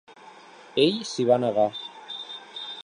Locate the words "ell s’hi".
0.85-1.27